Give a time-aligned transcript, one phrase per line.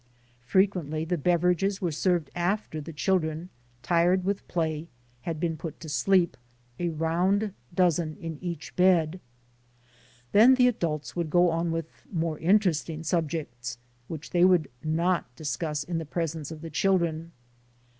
[0.47, 3.49] Frequently the beverages were served after the children,
[3.83, 4.87] tired with play,
[5.29, 6.35] had been put to sleep,
[6.79, 9.19] a round dozen in each bed.
[10.31, 13.77] Then the adults W9uld go on with "more interesting" sub jects,
[14.07, 17.31] which they would not discuss in the presence of the children.